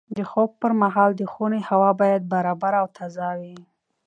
[0.17, 3.57] د خوب پر مهال د خونې هوا باید برابره او تازه وي.